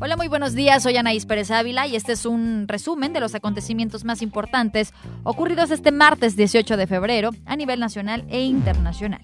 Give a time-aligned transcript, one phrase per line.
[0.00, 0.82] Hola, muy buenos días.
[0.82, 5.70] Soy Anaís Pérez Ávila y este es un resumen de los acontecimientos más importantes ocurridos
[5.70, 9.22] este martes 18 de febrero a nivel nacional e internacional.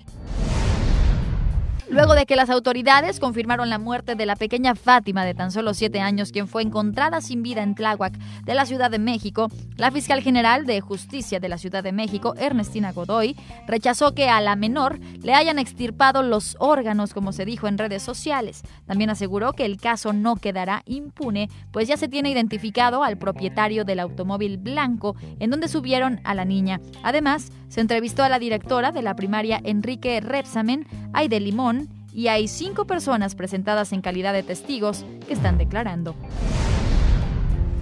[1.91, 5.73] Luego de que las autoridades confirmaron la muerte de la pequeña Fátima de tan solo
[5.73, 8.13] siete años, quien fue encontrada sin vida en Tláhuac
[8.45, 12.35] de la Ciudad de México, la fiscal general de Justicia de la Ciudad de México,
[12.37, 13.37] Ernestina Godoy,
[13.67, 18.03] rechazó que a la menor le hayan extirpado los órganos, como se dijo en redes
[18.03, 18.63] sociales.
[18.87, 23.87] También aseguró que el caso no quedará impune, pues ya se tiene identificado al propietario
[23.87, 26.81] del automóvil blanco en donde subieron a la niña.
[27.03, 32.49] Además, se entrevistó a la directora de la primaria Enrique Repsamen, Aide Limón, y hay
[32.49, 36.15] cinco personas presentadas en calidad de testigos que están declarando.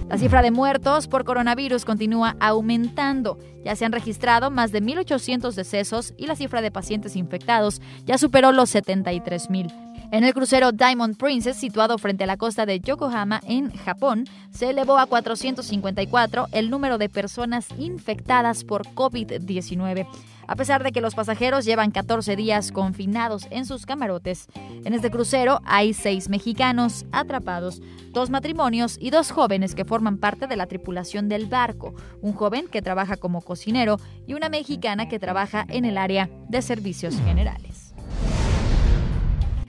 [0.09, 3.39] La cifra de muertos por coronavirus continúa aumentando.
[3.65, 8.17] Ya se han registrado más de 1.800 decesos y la cifra de pacientes infectados ya
[8.17, 9.86] superó los 73.000.
[10.11, 14.69] En el crucero Diamond Princess, situado frente a la costa de Yokohama, en Japón, se
[14.69, 20.07] elevó a 454 el número de personas infectadas por COVID-19
[20.47, 24.47] a pesar de que los pasajeros llevan 14 días confinados en sus camarotes.
[24.85, 30.47] En este crucero hay seis mexicanos atrapados, dos matrimonios y dos jóvenes que forman parte
[30.47, 35.19] de la tripulación del barco, un joven que trabaja como cocinero y una mexicana que
[35.19, 37.76] trabaja en el área de servicios generales.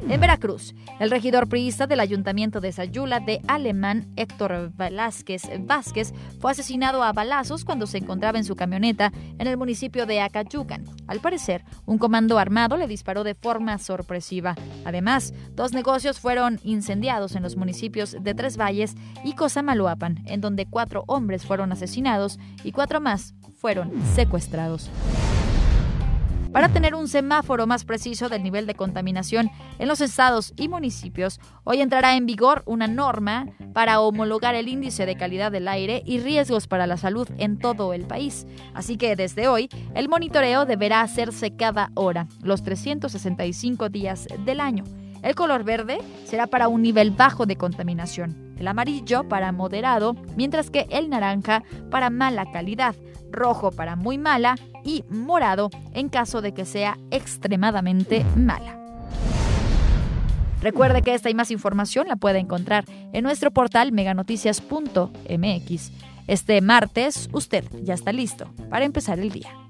[0.06, 6.52] En Veracruz, el regidor priista del ayuntamiento de Sayula de Alemán, Héctor Velázquez Vázquez, fue
[6.52, 10.84] asesinado a balazos cuando se encontraba en su camioneta en el municipio de Acayucan.
[11.08, 14.54] Al parecer, un comando armado le disparó de forma sorpresiva.
[14.84, 20.66] Además, dos negocios fueron incendiados en los municipios de Tres Valles y Cosamaloapan, en donde
[20.66, 24.90] cuatro hombres fueron asesinados y cuatro más fueron secuestrados
[26.52, 31.40] para tener un semáforo más preciso del nivel de contaminación en los estados y municipios.
[31.64, 36.20] Hoy entrará en vigor una norma para homologar el índice de calidad del aire y
[36.20, 38.46] riesgos para la salud en todo el país.
[38.74, 44.84] Así que desde hoy, el monitoreo deberá hacerse cada hora, los 365 días del año.
[45.22, 50.70] El color verde será para un nivel bajo de contaminación, el amarillo para moderado, mientras
[50.70, 52.94] que el naranja para mala calidad,
[53.30, 58.78] rojo para muy mala y morado en caso de que sea extremadamente mala.
[60.60, 65.92] Recuerde que esta y más información la puede encontrar en nuestro portal meganoticias.mx.
[66.26, 69.67] Este martes usted ya está listo para empezar el día.